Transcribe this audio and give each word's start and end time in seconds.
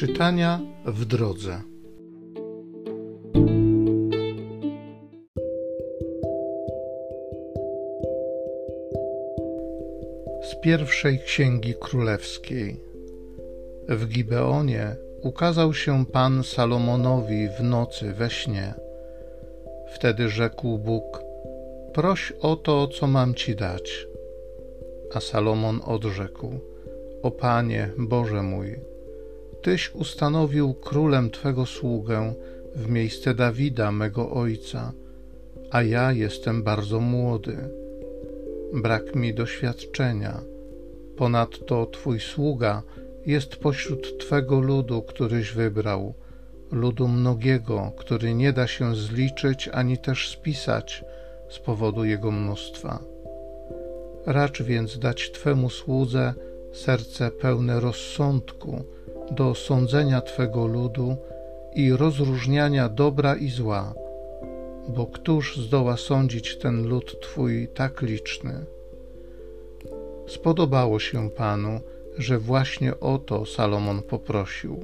Czytania 0.00 0.60
w 0.84 1.04
drodze. 1.04 1.60
Z 10.42 10.60
pierwszej 10.62 11.18
księgi 11.18 11.74
królewskiej. 11.80 12.80
W 13.88 14.08
Gibeonie 14.08 14.96
ukazał 15.22 15.74
się 15.74 16.06
Pan 16.06 16.44
Salomonowi 16.44 17.48
w 17.58 17.62
nocy 17.62 18.12
we 18.12 18.30
śnie. 18.30 18.74
Wtedy 19.94 20.28
rzekł 20.28 20.78
Bóg: 20.78 21.22
Proś 21.94 22.32
o 22.40 22.56
to, 22.56 22.88
co 22.88 23.06
mam 23.06 23.34
ci 23.34 23.56
dać. 23.56 24.06
A 25.14 25.20
Salomon 25.20 25.80
odrzekł: 25.86 26.50
O 27.22 27.30
Panie, 27.30 27.90
Boże 27.98 28.42
mój, 28.42 28.89
Tyś 29.62 29.94
ustanowił 29.94 30.74
królem 30.74 31.30
Twego 31.30 31.66
sługę 31.66 32.34
w 32.74 32.88
miejsce 32.88 33.34
Dawida, 33.34 33.92
mego 33.92 34.30
ojca, 34.30 34.92
a 35.70 35.82
ja 35.82 36.12
jestem 36.12 36.62
bardzo 36.62 37.00
młody. 37.00 37.56
Brak 38.72 39.14
mi 39.14 39.34
doświadczenia. 39.34 40.40
Ponadto 41.16 41.86
Twój 41.86 42.20
sługa 42.20 42.82
jest 43.26 43.56
pośród 43.56 44.18
Twego 44.18 44.60
ludu, 44.60 45.02
któryś 45.02 45.52
wybrał, 45.52 46.14
ludu 46.72 47.08
mnogiego, 47.08 47.92
który 47.96 48.34
nie 48.34 48.52
da 48.52 48.66
się 48.66 48.94
zliczyć 48.94 49.68
ani 49.68 49.98
też 49.98 50.28
spisać 50.28 51.04
z 51.50 51.58
powodu 51.58 52.04
jego 52.04 52.30
mnóstwa. 52.30 52.98
Racz 54.26 54.62
więc 54.62 54.98
dać 54.98 55.30
Twemu 55.30 55.70
słudze 55.70 56.34
serce 56.72 57.30
pełne 57.30 57.80
rozsądku 57.80 58.84
do 59.30 59.54
sądzenia 59.54 60.20
Twego 60.20 60.66
ludu 60.66 61.16
i 61.74 61.92
rozróżniania 61.92 62.88
dobra 62.88 63.36
i 63.36 63.48
zła, 63.48 63.94
bo 64.88 65.06
któż 65.06 65.56
zdoła 65.56 65.96
sądzić 65.96 66.58
ten 66.58 66.88
lud 66.88 67.20
Twój 67.20 67.68
tak 67.74 68.02
liczny? 68.02 68.64
Spodobało 70.26 70.98
się 70.98 71.30
Panu, 71.30 71.80
że 72.18 72.38
właśnie 72.38 73.00
o 73.00 73.18
to 73.18 73.46
Salomon 73.46 74.02
poprosił. 74.02 74.80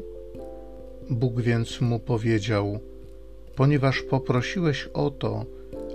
Bóg 1.11 1.41
więc 1.41 1.81
mu 1.81 2.01
powiedział: 2.01 2.79
Ponieważ 3.57 4.03
poprosiłeś 4.03 4.89
o 4.95 5.11
to, 5.11 5.45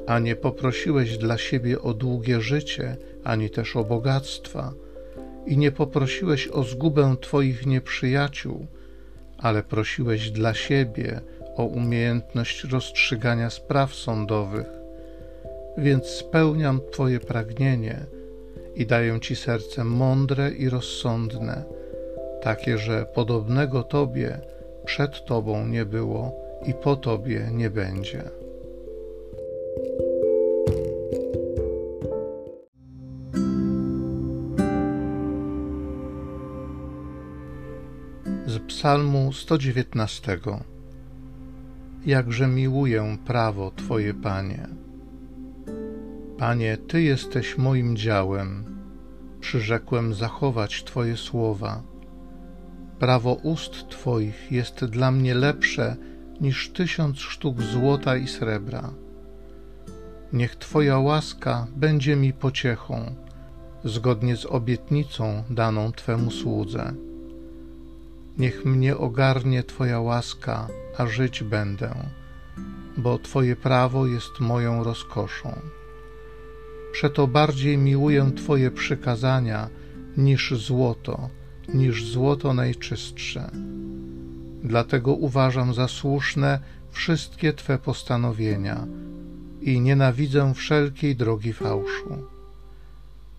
a 0.08 0.20
nie 0.20 0.36
poprosiłeś 0.36 1.18
dla 1.18 1.38
siebie 1.38 1.82
o 1.82 1.94
długie 1.94 2.42
życie, 2.42 2.98
ani 3.24 3.50
też 3.50 3.76
o 3.76 3.84
bogactwa, 3.84 4.74
i 5.46 5.58
nie 5.58 5.72
poprosiłeś 5.72 6.48
o 6.48 6.64
zgubę 6.64 7.16
Twoich 7.22 7.66
nieprzyjaciół, 7.66 8.68
ale 9.38 9.64
prosiłeś 9.64 10.32
dla 10.32 10.54
siebie 10.54 11.22
o 11.56 11.66
umiejętność 11.66 12.64
rozstrzygania 12.64 13.50
spraw 13.50 13.96
sądowych, 13.96 14.68
więc 15.78 16.06
spełniam 16.06 16.80
Twoje 16.92 17.20
pragnienie 17.20 18.06
i 18.76 18.86
daję 18.86 19.20
Ci 19.20 19.36
serce 19.36 19.84
mądre 19.84 20.52
i 20.52 20.70
rozsądne, 20.70 21.64
takie, 22.42 22.78
że 22.78 23.06
podobnego 23.06 23.84
Tobie 23.84 24.40
przed 24.86 25.26
Tobą 25.26 25.68
nie 25.68 25.86
było 25.86 26.36
i 26.66 26.74
po 26.74 26.96
Tobie 26.96 27.50
nie 27.52 27.70
będzie. 27.70 28.24
Psalmu 38.82 39.34
119 39.34 40.40
Jakże 42.06 42.48
miłuję 42.48 43.18
prawo 43.26 43.72
Twoje, 43.76 44.14
Panie. 44.14 44.68
Panie, 46.38 46.78
Ty 46.78 47.02
jesteś 47.02 47.58
moim 47.58 47.98
działem, 47.98 48.66
przyrzekłem 49.40 50.14
zachować 50.14 50.84
Twoje 50.84 51.18
słowa. 51.18 51.84
Prawo 53.00 53.34
ust 53.34 53.90
Twoich 53.90 54.52
jest 54.52 54.86
dla 54.86 55.12
mnie 55.12 55.36
lepsze 55.36 55.96
niż 56.40 56.70
tysiąc 56.70 57.20
sztuk 57.20 57.62
złota 57.62 58.18
i 58.18 58.28
srebra. 58.28 58.94
Niech 60.34 60.56
Twoja 60.56 61.00
łaska 61.00 61.68
będzie 61.76 62.16
mi 62.16 62.34
pociechą, 62.34 63.16
zgodnie 63.84 64.36
z 64.36 64.46
obietnicą 64.46 65.44
daną 65.50 65.92
Twemu 65.92 66.32
słudze. 66.32 67.11
Niech 68.38 68.66
mnie 68.66 68.98
ogarnie 68.98 69.64
Twoja 69.64 70.00
łaska, 70.00 70.68
a 70.98 71.08
żyć 71.08 71.44
będę, 71.44 71.96
bo 72.98 73.20
Twoje 73.20 73.56
prawo 73.56 74.08
jest 74.08 74.40
moją 74.40 74.84
rozkoszą. 74.84 75.60
Przeto 76.92 77.28
bardziej 77.28 77.78
miłuję 77.78 78.32
Twoje 78.38 78.72
przykazania 78.72 79.70
niż 80.18 80.54
złoto, 80.56 81.30
niż 81.74 82.06
złoto 82.06 82.54
najczystsze. 82.54 83.52
Dlatego 84.64 85.14
uważam 85.14 85.74
za 85.74 85.88
słuszne 85.88 86.60
wszystkie 86.92 87.54
Twe 87.54 87.78
postanowienia 87.78 88.88
i 89.62 89.82
nienawidzę 89.82 90.54
wszelkiej 90.54 91.16
drogi 91.16 91.54
fałszu. 91.54 92.24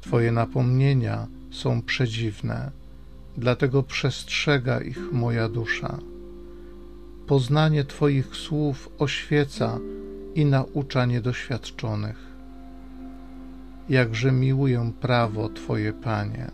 Twoje 0.00 0.32
napomnienia 0.32 1.26
są 1.50 1.82
przedziwne, 1.82 2.81
dlatego 3.37 3.82
przestrzega 3.82 4.81
ich 4.81 5.12
moja 5.12 5.48
dusza. 5.48 5.98
Poznanie 7.26 7.84
Twoich 7.84 8.37
słów 8.37 8.88
oświeca 8.98 9.78
i 10.34 10.44
naucza 10.44 11.06
niedoświadczonych. 11.06 12.32
Jakże 13.88 14.32
miłuję 14.32 14.93
prawo 15.00 15.48
Twoje, 15.48 15.93
Panie. 15.93 16.50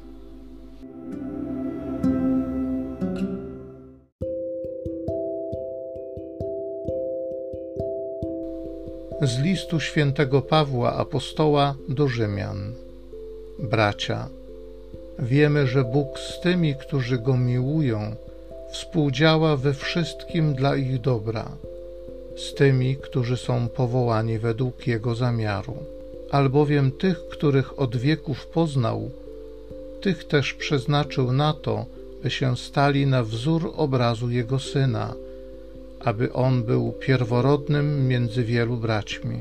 Z 9.23 9.39
listu 9.39 9.81
świętego 9.81 10.43
Pawła 10.43 10.93
apostoła 10.97 11.75
do 11.89 12.09
Rzymian. 12.09 12.75
Bracia, 13.59 14.29
wiemy, 15.19 15.67
że 15.67 15.85
Bóg 15.85 16.19
z 16.19 16.41
tymi, 16.41 16.75
którzy 16.75 17.19
go 17.19 17.37
miłują, 17.37 18.15
współdziała 18.73 19.57
we 19.57 19.75
wszystkim 19.75 20.55
dla 20.55 20.77
ich 20.77 21.01
dobra, 21.01 21.51
z 22.37 22.55
tymi, 22.55 22.97
którzy 22.97 23.37
są 23.37 23.69
powołani 23.69 24.39
według 24.39 24.87
jego 24.87 25.15
zamiaru. 25.15 25.77
Albowiem 26.31 26.93
tych, 26.93 27.29
których 27.29 27.79
od 27.79 27.97
wieków 27.97 28.47
poznał, 28.47 29.11
tych 30.01 30.25
też 30.25 30.55
przeznaczył 30.55 31.33
na 31.33 31.53
to, 31.53 31.87
by 32.23 32.31
się 32.31 32.57
stali 32.57 33.07
na 33.07 33.23
wzór 33.23 33.73
obrazu 33.77 34.31
jego 34.31 34.59
syna 34.59 35.15
aby 36.01 36.33
on 36.33 36.63
był 36.63 36.93
pierworodnym 36.93 38.09
między 38.09 38.45
wielu 38.45 38.77
braćmi. 38.77 39.39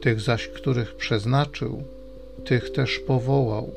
Tych 0.00 0.20
zaś, 0.20 0.48
których 0.48 0.94
przeznaczył, 0.94 1.82
tych 2.44 2.72
też 2.72 2.98
powołał, 2.98 3.70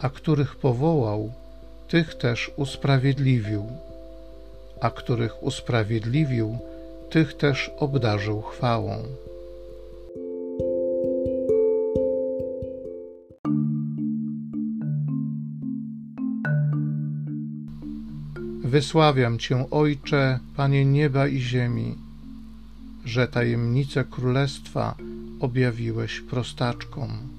a 0.00 0.10
których 0.10 0.56
powołał, 0.56 1.32
tych 1.88 2.14
też 2.14 2.50
usprawiedliwił, 2.56 3.66
a 4.80 4.90
których 4.90 5.42
usprawiedliwił, 5.42 6.58
tych 7.10 7.36
też 7.36 7.70
obdarzył 7.78 8.42
chwałą. 8.42 9.02
Wysławiam 18.64 19.38
Cię, 19.38 19.70
Ojcze, 19.70 20.38
Panie 20.56 20.84
nieba 20.84 21.28
i 21.28 21.40
ziemi, 21.40 21.94
że 23.04 23.28
tajemnice 23.28 24.04
królestwa 24.04 24.94
objawiłeś 25.40 26.20
prostaczkom. 26.20 27.35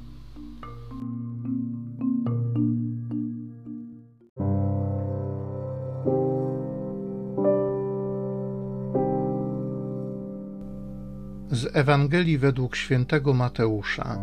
Z 11.51 11.75
Ewangelii 11.75 12.38
według 12.38 12.75
świętego 12.75 13.33
Mateusza. 13.33 14.18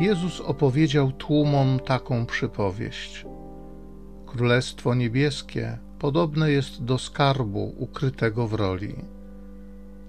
Jezus 0.00 0.40
opowiedział 0.40 1.12
tłumom 1.12 1.80
taką 1.86 2.26
przypowieść. 2.26 3.26
Królestwo 4.26 4.94
Niebieskie 4.94 5.78
podobne 5.98 6.50
jest 6.50 6.84
do 6.84 6.98
skarbu 6.98 7.74
ukrytego 7.78 8.46
w 8.46 8.54
roli. 8.54 8.94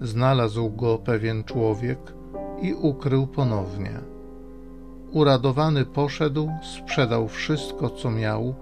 Znalazł 0.00 0.70
go 0.70 0.98
pewien 0.98 1.44
człowiek 1.44 1.98
i 2.62 2.74
ukrył 2.74 3.26
ponownie. 3.26 4.00
Uradowany 5.10 5.84
poszedł, 5.84 6.50
sprzedał 6.62 7.28
wszystko, 7.28 7.90
co 7.90 8.10
miał 8.10 8.54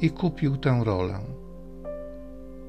i 0.00 0.10
kupił 0.10 0.56
tę 0.56 0.80
rolę. 0.84 1.18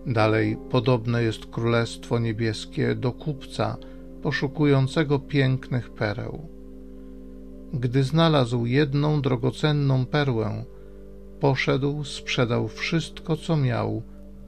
Dalej, 0.06 0.58
podobne 0.70 1.24
jest 1.24 1.46
Królestwo 1.46 2.20
Niebieskie 2.20 2.96
do 2.96 3.12
kupca 3.12 3.78
poszukującego 4.22 5.20
pięknych 5.20 5.90
pereł. 5.90 6.48
Gdy 7.74 8.04
znalazł 8.04 8.66
jedną 8.66 9.22
drogocenną 9.22 10.06
perłę, 10.06 10.64
poszedł, 11.40 12.04
sprzedał 12.04 12.68
wszystko, 12.68 13.38
co 13.38 13.58
miał 13.58 14.02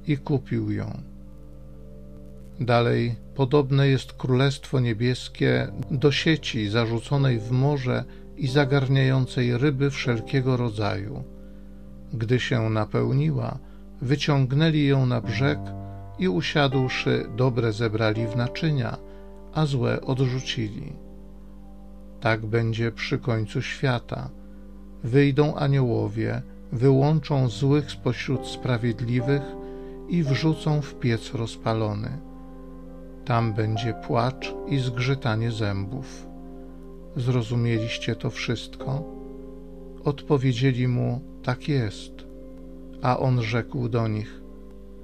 i 0.08 0.18
kupił 0.18 0.72
ją. 0.72 1.02
Dalej, 2.60 3.16
podobne 3.36 3.88
jest 3.88 4.14
Królestwo 4.14 4.80
Niebieskie 4.80 5.68
do 5.92 6.12
sieci 6.12 6.70
zarzuconej 6.70 7.40
w 7.40 7.52
morze 7.52 8.04
i 8.38 8.48
zagarniającej 8.48 9.58
ryby 9.58 9.90
wszelkiego 9.90 10.58
rodzaju. 10.58 11.24
Gdy 12.14 12.40
się 12.40 12.70
napełniła, 12.70 13.58
wyciągnęli 14.02 14.86
ją 14.88 15.06
na 15.06 15.22
brzeg 15.22 15.60
i 16.20 16.28
usiadłszy, 16.28 17.26
dobre 17.38 17.74
zebrali 17.74 18.28
w 18.28 18.36
naczynia, 18.36 18.98
a 19.54 19.66
złe 19.66 20.02
odrzucili. 20.02 20.94
Tak 22.22 22.46
będzie 22.46 22.92
przy 22.92 23.20
końcu 23.20 23.62
świata. 23.62 24.30
Wyjdą 25.04 25.56
aniołowie, 25.56 26.42
wyłączą 26.72 27.50
złych 27.50 27.92
spośród 27.92 28.48
sprawiedliwych 28.48 29.42
i 30.10 30.24
wrzucą 30.24 30.82
w 30.82 30.96
piec 30.96 31.34
rozpalony. 31.34 32.10
Tam 33.26 33.54
będzie 33.54 33.94
płacz 33.94 34.54
i 34.68 34.80
zgrzytanie 34.80 35.52
zębów. 35.52 36.28
Zrozumieliście 37.16 38.16
to 38.16 38.30
wszystko? 38.30 39.19
Odpowiedzieli 40.04 40.88
mu: 40.88 41.22
Tak 41.44 41.68
jest. 41.68 42.12
A 43.02 43.20
on 43.20 43.42
rzekł 43.42 43.90
do 43.90 44.08
nich: 44.08 44.42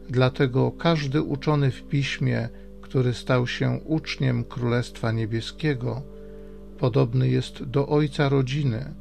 Dlatego 0.09 0.71
każdy 0.71 1.21
uczony 1.21 1.71
w 1.71 1.83
piśmie, 1.83 2.49
który 2.81 3.13
stał 3.13 3.47
się 3.47 3.79
uczniem 3.85 4.43
Królestwa 4.43 5.11
Niebieskiego, 5.11 6.01
podobny 6.77 7.29
jest 7.29 7.63
do 7.63 7.87
ojca 7.87 8.29
rodziny, 8.29 8.93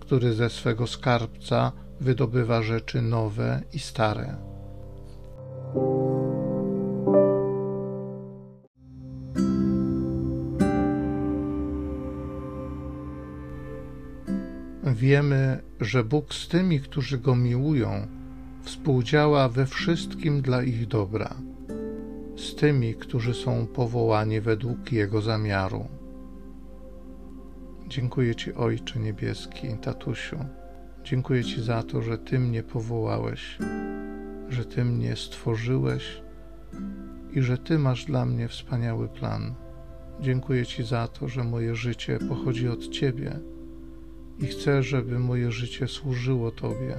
który 0.00 0.32
ze 0.32 0.50
swego 0.50 0.86
skarbca 0.86 1.72
wydobywa 2.00 2.62
rzeczy 2.62 3.02
nowe 3.02 3.62
i 3.72 3.78
stare. 3.78 4.36
Wiemy, 14.94 15.62
że 15.80 16.04
Bóg 16.04 16.34
z 16.34 16.48
tymi, 16.48 16.80
którzy 16.80 17.18
Go 17.18 17.36
miłują, 17.36 18.06
współdziała 18.62 19.48
we 19.48 19.66
wszystkim 19.66 20.42
dla 20.42 20.62
ich 20.62 20.86
dobra, 20.86 21.34
z 22.36 22.54
tymi, 22.54 22.94
którzy 22.94 23.34
są 23.34 23.66
powołani 23.66 24.40
według 24.40 24.92
Jego 24.92 25.22
zamiaru. 25.22 25.88
Dziękuję 27.88 28.34
Ci, 28.34 28.54
Ojcze 28.54 29.00
Niebieski, 29.00 29.68
Tatusiu. 29.82 30.38
Dziękuję 31.04 31.44
Ci 31.44 31.62
za 31.62 31.82
to, 31.82 32.02
że 32.02 32.18
Ty 32.18 32.38
mnie 32.38 32.62
powołałeś, 32.62 33.58
że 34.48 34.64
Ty 34.64 34.84
mnie 34.84 35.16
stworzyłeś 35.16 36.22
i 37.32 37.42
że 37.42 37.58
Ty 37.58 37.78
masz 37.78 38.04
dla 38.04 38.26
mnie 38.26 38.48
wspaniały 38.48 39.08
plan. 39.08 39.54
Dziękuję 40.20 40.66
Ci 40.66 40.84
za 40.84 41.08
to, 41.08 41.28
że 41.28 41.44
moje 41.44 41.74
życie 41.74 42.18
pochodzi 42.28 42.68
od 42.68 42.88
Ciebie 42.88 43.40
i 44.40 44.46
chcę, 44.46 44.82
żeby 44.82 45.18
moje 45.18 45.52
życie 45.52 45.88
służyło 45.88 46.50
Tobie. 46.50 46.96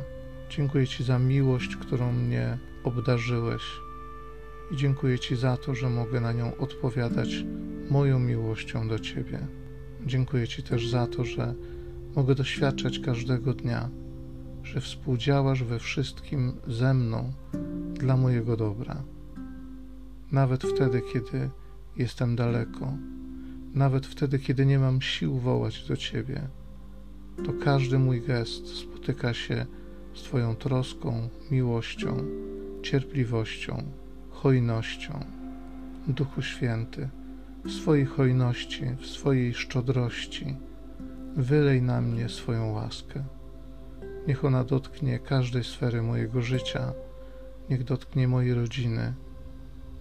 Dziękuję 0.49 0.87
Ci 0.87 1.03
za 1.03 1.19
miłość, 1.19 1.75
którą 1.75 2.13
mnie 2.13 2.57
obdarzyłeś 2.83 3.61
i 4.71 4.75
dziękuję 4.75 5.19
Ci 5.19 5.35
za 5.35 5.57
to, 5.57 5.75
że 5.75 5.89
mogę 5.89 6.19
na 6.19 6.33
nią 6.33 6.57
odpowiadać 6.57 7.45
moją 7.89 8.19
miłością 8.19 8.87
do 8.87 8.99
Ciebie. 8.99 9.39
Dziękuję 10.05 10.47
Ci 10.47 10.63
też 10.63 10.89
za 10.89 11.07
to, 11.07 11.25
że 11.25 11.53
mogę 12.15 12.35
doświadczać 12.35 12.99
każdego 12.99 13.53
dnia, 13.53 13.89
że 14.63 14.81
współdziałasz 14.81 15.63
we 15.63 15.79
wszystkim 15.79 16.53
ze 16.67 16.93
mną 16.93 17.33
dla 17.93 18.17
mojego 18.17 18.57
dobra. 18.57 19.03
Nawet 20.31 20.63
wtedy, 20.63 21.01
kiedy 21.13 21.49
jestem 21.97 22.35
daleko, 22.35 22.93
nawet 23.73 24.05
wtedy, 24.05 24.39
kiedy 24.39 24.65
nie 24.65 24.79
mam 24.79 25.01
sił 25.01 25.39
wołać 25.39 25.87
do 25.87 25.97
Ciebie, 25.97 26.47
to 27.45 27.53
każdy 27.63 27.99
mój 27.99 28.21
gest 28.21 28.67
spotyka 28.67 29.33
się 29.33 29.65
z 30.13 30.21
Twoją 30.21 30.55
troską, 30.55 31.29
miłością, 31.51 32.17
cierpliwością, 32.83 33.83
hojnością. 34.29 35.25
Duchu 36.07 36.41
Święty, 36.41 37.09
w 37.65 37.71
swojej 37.71 38.05
hojności, 38.05 38.85
w 38.99 39.05
swojej 39.05 39.53
szczodrości, 39.53 40.55
wylej 41.35 41.81
na 41.81 42.01
mnie 42.01 42.29
swoją 42.29 42.71
łaskę. 42.71 43.23
Niech 44.27 44.45
ona 44.45 44.63
dotknie 44.63 45.19
każdej 45.19 45.63
sfery 45.63 46.01
mojego 46.01 46.41
życia, 46.41 46.93
niech 47.69 47.83
dotknie 47.83 48.27
mojej 48.27 48.53
rodziny, 48.53 49.13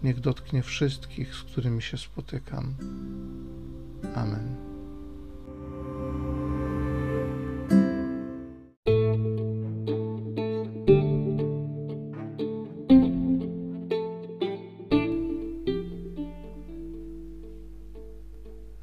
niech 0.03 0.21
dotknie 0.21 0.63
wszystkich, 0.63 1.35
z 1.35 1.43
którymi 1.43 1.83
się 1.83 1.99
spotykam. 1.99 2.75
Amen. 4.15 4.70